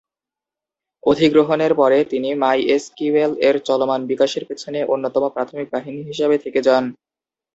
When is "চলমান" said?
3.67-4.01